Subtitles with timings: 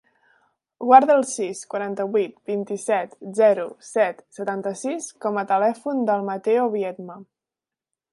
[0.83, 7.19] Guarda el sis, quaranta-vuit, vint-i-set, zero, set, setanta-sis com a telèfon del Matteo Viedma.